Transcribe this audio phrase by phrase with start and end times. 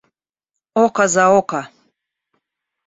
[0.83, 1.63] Око за око!